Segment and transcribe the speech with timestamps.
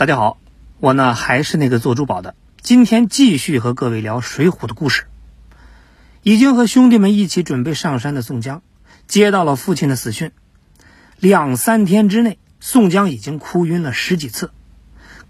[0.00, 0.38] 大家好，
[0.78, 5.04] 我呢还是那个做珠宝的，今天继续和各位聊《水浒》的故事。
[6.22, 8.62] 已经和兄弟们一起准备上山的宋江，
[9.06, 10.32] 接到了父亲的死讯，
[11.18, 14.52] 两三天之内，宋江已经哭晕了十几次。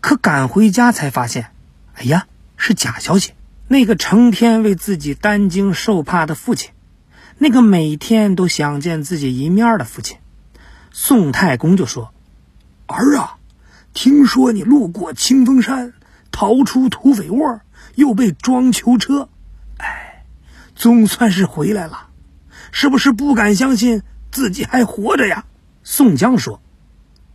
[0.00, 1.50] 可赶回家才发现，
[1.94, 3.32] 哎呀，是假消息！
[3.66, 6.70] 那个成天为自己担惊受怕的父亲，
[7.38, 10.18] 那个每天都想见自己一面的父亲，
[10.92, 12.14] 宋太公就说
[12.86, 13.38] ：“儿啊。”
[13.92, 15.92] 听说你路过清风山，
[16.30, 17.60] 逃出土匪窝，
[17.96, 19.28] 又被装囚车，
[19.78, 20.24] 哎，
[20.74, 22.08] 总算是回来了，
[22.70, 25.44] 是不是不敢相信自己还活着呀？
[25.82, 26.62] 宋江说：“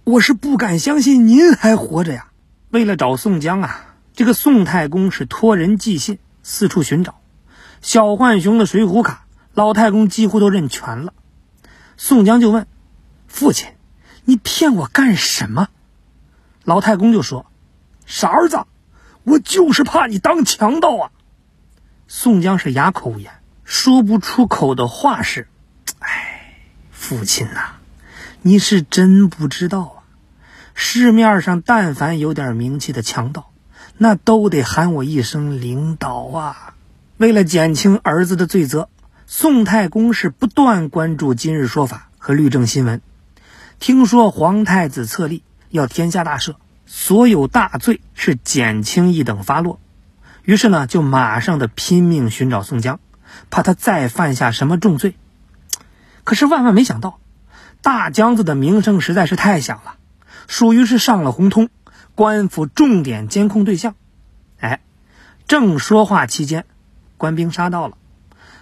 [0.05, 2.27] 我是不敢相信您还活着呀。”
[2.71, 7.19] 为了找宋江啊，这个宋太公是托人寄信，四处寻找。
[7.81, 11.13] 小浣熊的水浒卡，老太公几乎都认全了。
[11.97, 12.65] 宋江就问
[13.27, 13.67] ：“父亲，
[14.23, 15.67] 你骗我干什么？”
[16.65, 17.45] 老太公就说
[18.05, 18.65] ：“傻儿子，
[19.23, 21.11] 我就是怕你当强盗啊！”
[22.07, 23.31] 宋江是哑口无言，
[23.63, 25.47] 说不出口的话是
[25.99, 26.57] ：“哎，
[26.91, 27.75] 父亲呐，
[28.41, 29.97] 你是真不知道啊！
[30.73, 33.51] 市面上但凡有点名气的强盗，
[33.97, 36.73] 那都得喊我一声领导啊！”
[37.17, 38.89] 为了减轻儿子的罪责，
[39.27, 43.01] 宋太公是不断关注《今日说法》和律政新闻。
[43.79, 45.43] 听说皇太子册立。
[45.75, 49.79] 要天下大赦，所有大罪是减轻一等发落。
[50.43, 52.99] 于是呢，就马上的拼命寻找宋江，
[53.49, 55.15] 怕他再犯下什么重罪。
[56.23, 57.19] 可是万万没想到，
[57.81, 59.95] 大江子的名声实在是太响了，
[60.47, 61.69] 属于是上了红通，
[62.15, 63.95] 官府重点监控对象。
[64.59, 64.81] 哎，
[65.47, 66.65] 正说话期间，
[67.17, 67.97] 官兵杀到了，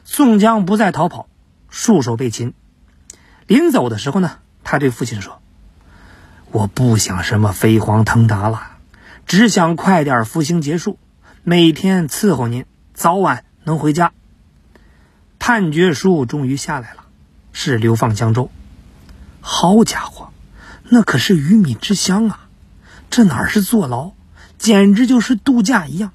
[0.05, 1.27] 宋江不再逃跑，
[1.69, 2.53] 束手被擒。
[3.45, 5.42] 临走的时候呢，他对父亲说。
[6.53, 8.77] 我不想什么飞黄腾达了，
[9.25, 10.99] 只想快点服刑结束，
[11.41, 14.11] 每天伺候您，早晚能回家。
[15.39, 17.05] 判决书终于下来了，
[17.53, 18.51] 是流放江州。
[19.41, 20.31] 好家伙，
[20.89, 22.47] 那可是鱼米之乡啊！
[23.09, 24.11] 这哪是坐牢，
[24.59, 26.11] 简直就是度假一样。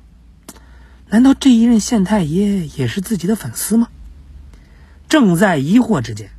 [1.08, 3.88] 难道这一任县太爷也是自己的粉丝吗？
[5.08, 6.30] 正在疑惑之间，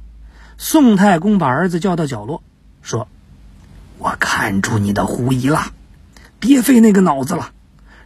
[0.58, 2.42] 宋太公把儿子叫到角落，
[2.82, 3.10] 说。
[4.00, 5.74] 我看出你的狐疑了，
[6.40, 7.52] 别费那个脑子了，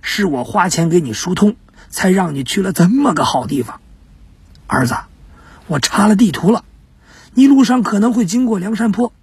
[0.01, 1.55] 是我花钱给你疏通，
[1.91, 3.79] 才让你去了这么个好地方。
[4.65, 4.95] 儿子，
[5.67, 6.65] 我查了地图了，
[7.35, 9.13] 你路上可能会经过梁山坡，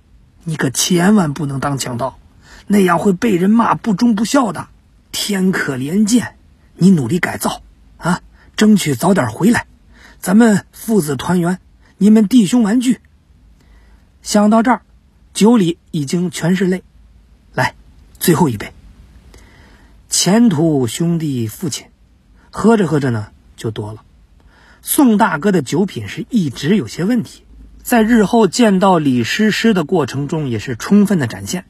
[0.44, 2.20] 你可千万不能当强盗，
[2.68, 4.68] 那样会被人骂不忠不孝的。
[5.10, 6.36] 天可怜见，
[6.76, 7.62] 你努力改造
[7.96, 8.20] 啊，
[8.56, 9.66] 争取早点回来，
[10.20, 11.58] 咱们父子团圆，
[11.98, 13.00] 你们弟兄团聚。
[14.22, 14.82] 想到这儿。
[15.32, 16.82] 酒里已经全是泪，
[17.54, 17.74] 来，
[18.18, 18.72] 最后一杯。
[20.08, 21.86] 前途兄弟父亲，
[22.50, 24.02] 喝着喝着呢就多了。
[24.82, 27.44] 宋大哥的酒品是一直有些问题，
[27.82, 31.64] 在日后见到李师师的过程中也是充分的展现。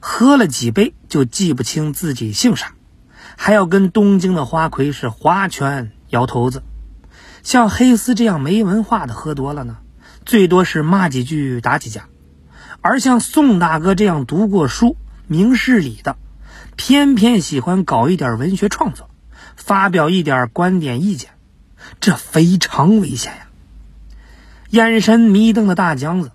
[0.00, 2.74] 喝了几杯就记不清自己姓啥，
[3.36, 6.62] 还要跟东京的花魁是划拳摇头子。
[7.42, 9.78] 像黑丝这样没文化的喝多了呢，
[10.24, 12.08] 最多是骂几句打几架。
[12.80, 16.16] 而像宋大哥这样读过书、明事理的，
[16.76, 19.10] 偏偏喜欢搞一点文学创作，
[19.56, 21.30] 发表一点观点意见，
[22.00, 23.46] 这非常危险呀！
[24.70, 26.32] 眼神迷瞪的大江子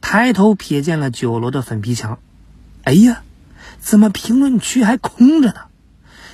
[0.00, 2.18] 抬头瞥见了酒楼的粉皮墙，
[2.84, 3.22] 哎呀，
[3.78, 5.54] 怎么评论区还空着呢？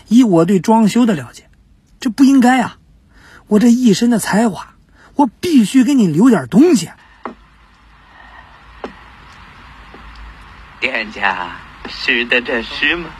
[0.09, 1.49] 以我对装修的了解，
[1.99, 2.79] 这不应该啊！
[3.49, 4.75] 我这一身的才华，
[5.15, 6.91] 我必须给你留点东西。
[10.87, 11.51] 店家
[11.89, 13.11] 识得这诗吗？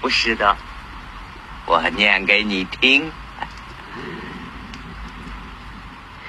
[0.00, 0.56] 不识得，
[1.66, 3.10] 我念给你听。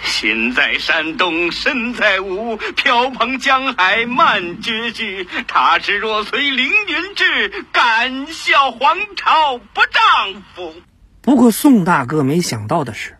[0.04, 5.28] 心在山东，身在吴，飘蓬江海漫绝句。
[5.48, 10.74] 他是若随凌云志，敢笑黄巢不丈夫。
[11.22, 13.20] 不过宋大哥没想到的是，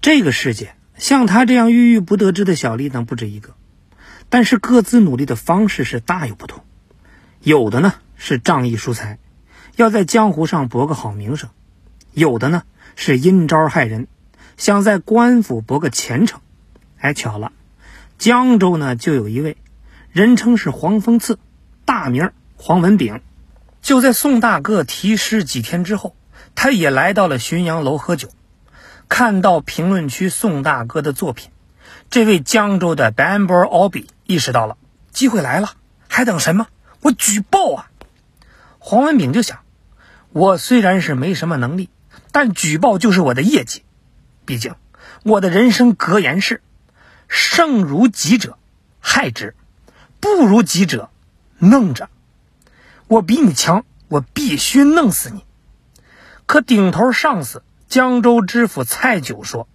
[0.00, 3.56] 这个世界像他这样郁郁不得志的小吏能不止一个。
[4.28, 6.64] 但是各自努力的方式是大有不同，
[7.40, 9.18] 有的呢是仗义疏财，
[9.76, 11.50] 要在江湖上博个好名声；
[12.12, 12.64] 有的呢
[12.96, 14.08] 是阴招害人，
[14.56, 16.40] 想在官府博个前程。
[16.98, 17.52] 哎，巧了，
[18.18, 19.56] 江州呢就有一位，
[20.10, 21.38] 人称是黄风刺，
[21.84, 23.20] 大名黄文炳。
[23.80, 26.16] 就在宋大哥题诗几天之后，
[26.56, 28.28] 他也来到了浔阳楼喝酒，
[29.08, 31.50] 看到评论区宋大哥的作品。
[32.10, 34.76] 这位江州的 Bamber Obi 意识到了，
[35.12, 35.72] 机会来了，
[36.08, 36.68] 还等什么？
[37.02, 37.90] 我举报啊！
[38.78, 39.60] 黄文炳就想，
[40.30, 41.90] 我虽然是没什么能力，
[42.32, 43.82] 但举报就是我的业绩。
[44.44, 44.74] 毕竟
[45.24, 46.62] 我的人生格言是：
[47.28, 48.56] 胜如己者，
[49.00, 49.54] 害之；
[50.20, 51.10] 不如己者，
[51.58, 52.08] 弄着。
[53.08, 55.44] 我比你强，我必须弄死你。
[56.46, 59.68] 可顶头上司江州知府蔡九说：“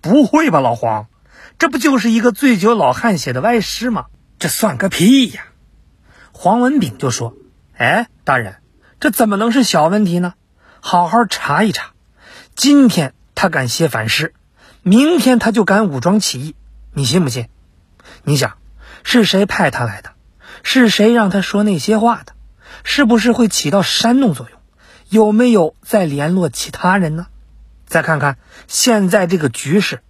[0.00, 1.06] 不会吧，老黄，
[1.58, 4.06] 这不就是一个醉酒老汉写的歪诗吗？
[4.38, 5.46] 这算个屁呀！”
[6.32, 7.34] 黄文炳就说
[7.76, 8.56] ：“哎，大人，
[9.00, 10.34] 这怎么能是小问题呢？
[10.80, 11.92] 好好查一查。
[12.54, 14.34] 今天他敢写反诗，
[14.82, 16.54] 明天他就敢武装起义，
[16.92, 17.48] 你信不信？
[18.22, 18.58] 你想，
[19.02, 20.12] 是谁派他来的？
[20.62, 22.34] 是谁让他说那些话的？
[22.84, 24.60] 是不是会起到煽动作用？
[25.08, 27.26] 有没有再联络其他人呢？
[27.86, 30.02] 再看看现在这个局势，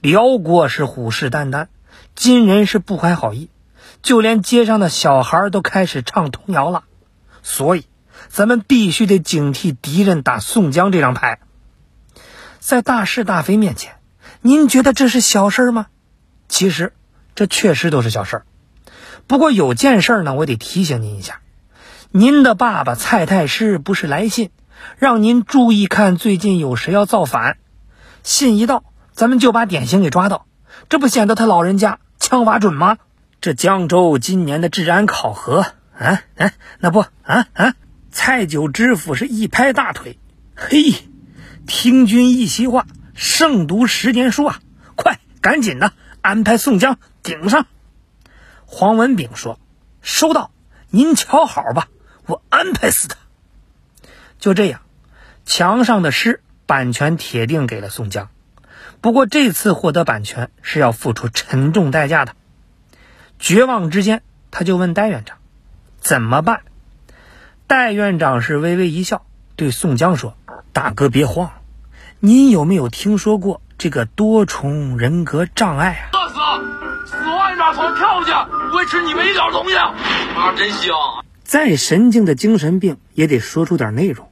[0.00, 1.66] 辽国是虎视眈眈，
[2.14, 3.48] 金人是不怀好意。”
[4.02, 6.84] 就连街上的小孩都开始唱童谣了，
[7.42, 7.84] 所以
[8.28, 11.40] 咱们必须得警惕敌人打宋江这张牌。
[12.60, 13.96] 在大是大非面前，
[14.40, 15.88] 您觉得这是小事吗？
[16.48, 16.94] 其实，
[17.34, 18.42] 这确实都是小事。
[19.26, 21.42] 不过有件事呢，我得提醒您一下：
[22.10, 24.50] 您的爸爸蔡太师不是来信，
[24.96, 27.58] 让您注意看最近有谁要造反。
[28.22, 28.82] 信一到，
[29.20, 30.46] 咱们就把典型给抓到，
[30.88, 32.96] 这不显得他老人家枪法准吗？
[33.42, 35.60] 这江州今年的治安考核，
[35.92, 37.74] 啊啊，那不啊啊！
[38.10, 40.18] 蔡九知府是一拍大腿，
[40.56, 40.94] 嘿，
[41.66, 44.60] 听君一席话，胜读十年书啊！
[44.96, 45.92] 快，赶紧的
[46.22, 47.66] 安排宋江顶上。
[48.64, 49.60] 黄文炳说
[50.00, 50.50] ：“收到，
[50.88, 51.88] 您瞧好吧，
[52.24, 53.16] 我安排死他。”
[54.40, 54.80] 就这样，
[55.44, 58.30] 墙上的诗版权铁定给了宋江，
[59.00, 62.34] 不过这次获得版权是要付出沉重代价的。
[63.38, 65.38] 绝望之间，他就问戴院长
[66.00, 66.60] ：“怎么办？”
[67.66, 69.24] 戴院长是微微一笑，
[69.56, 70.36] 对宋江说
[70.74, 71.52] ：“大哥别慌，
[72.18, 77.16] 您有没有听说过这个多重人格障碍啊？”饿死！
[77.16, 79.76] 死外面从跳下，不会吃你们一点东西。
[79.76, 80.94] 啊，真香！
[81.42, 84.30] 再神经的精神病也得说出点内容。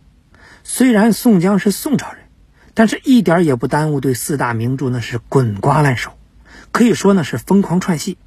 [0.63, 2.28] 虽然宋江是宋朝人，
[2.79, 6.17] 但是一点也不耽误对四大名著那是滚瓜烂熟，
[6.71, 8.19] 可以说呢是疯狂串戏。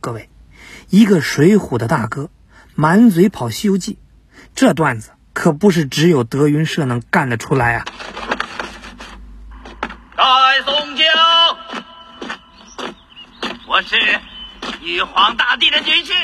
[0.00, 0.30] 各位，
[0.88, 2.30] 一个水浒的大哥，
[2.74, 3.92] 满嘴跑《西游记》，
[4.54, 7.84] 这段子可不是只有德云社能干得出来啊！
[10.16, 10.24] 大
[10.64, 11.06] 宋江，
[13.68, 13.96] 我是
[14.80, 16.14] 玉皇大帝的女婿，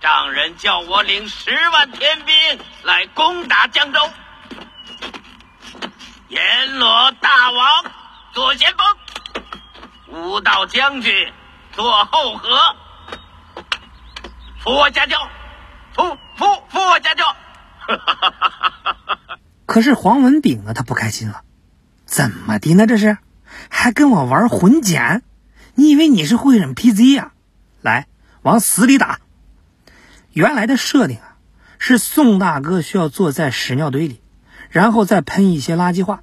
[0.00, 2.34] 丈人叫我领十万天兵
[2.84, 4.00] 来攻打江州，
[6.30, 7.92] 阎罗大王
[8.32, 8.72] 做先
[10.06, 11.12] 锋，武道将军。
[11.72, 12.48] 做后河，
[14.60, 15.28] 扶我家教，
[15.94, 17.36] 扶扶扶我家教。
[19.66, 20.72] 可是黄文炳呢？
[20.72, 21.42] 他不开心了，
[22.06, 22.86] 怎么的呢？
[22.86, 23.18] 这是
[23.68, 25.22] 还跟我玩混剪？
[25.74, 27.32] 你以为你是会忍 PZ 呀？
[27.80, 28.06] 来，
[28.42, 29.18] 往死里打！
[30.32, 31.36] 原来的设定啊，
[31.78, 34.20] 是宋大哥需要坐在屎尿堆里，
[34.70, 36.22] 然后再喷一些垃圾话。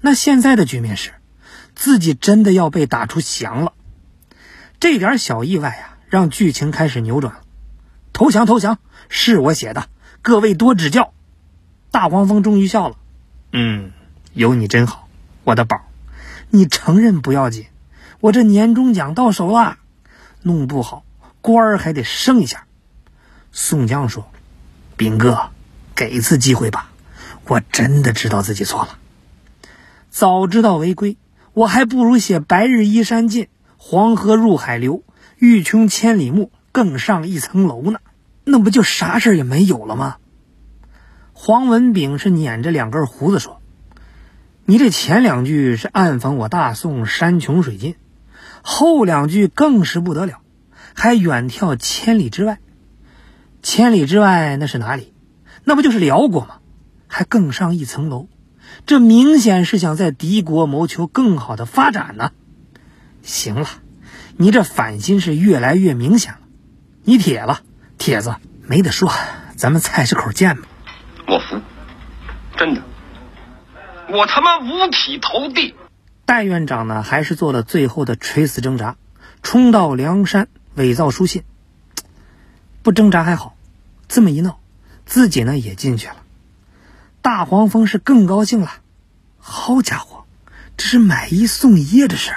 [0.00, 1.12] 那现在的局面是，
[1.76, 3.72] 自己真的要被打出翔了。
[4.80, 7.40] 这点小意外啊，让剧情开始扭转了。
[8.12, 8.78] 投降，投降，
[9.08, 9.88] 是我写的，
[10.22, 11.12] 各位多指教。
[11.90, 12.96] 大黄蜂终于笑了，
[13.52, 13.92] 嗯，
[14.32, 15.08] 有你真好，
[15.44, 15.82] 我的宝。
[16.50, 17.66] 你承认不要紧，
[18.20, 19.78] 我这年终奖到手了，
[20.42, 21.04] 弄不好
[21.40, 22.66] 官儿还得升一下。
[23.52, 24.30] 宋江说
[24.96, 25.50] ：“兵哥，
[25.94, 26.90] 给一次机会吧，
[27.52, 28.98] 我真的知道自己错了。
[30.08, 31.18] 早知道违规，
[31.52, 35.02] 我还不如写‘白日依山尽’。”黄河入海流，
[35.36, 37.98] 欲穷千里目，更上一层楼呢。
[38.44, 40.16] 那不就啥事也没有了吗？
[41.34, 43.60] 黄文炳是捻着两根胡子说
[44.64, 47.96] ：“你这前两句是暗讽我大宋山穷水尽，
[48.62, 50.40] 后两句更是不得了，
[50.94, 52.60] 还远眺千里之外。
[53.62, 55.12] 千里之外那是哪里？
[55.64, 56.60] 那不就是辽国吗？
[57.14, 58.28] 还更上一层楼，
[58.86, 62.32] 这明显是想在敌国谋求更好的发展呢。”
[63.22, 63.68] 行了，
[64.38, 66.38] 你这反心是越来越明显了。
[67.04, 67.60] 你铁了，
[67.98, 69.12] 铁子没得说，
[69.56, 70.66] 咱们菜市口见吧。
[71.28, 71.60] 我服，
[72.56, 72.82] 真的，
[74.08, 75.74] 我他妈五体投地。
[76.24, 78.96] 戴院长呢，还是做了最后的垂死挣扎，
[79.42, 81.44] 冲到梁山伪造书信。
[82.82, 83.54] 不挣扎还好，
[84.08, 84.60] 这么一闹，
[85.04, 86.16] 自己呢也进去了。
[87.22, 88.70] 大黄蜂是更高兴了，
[89.38, 90.24] 好家伙，
[90.76, 92.32] 这是买一送一啊，这是。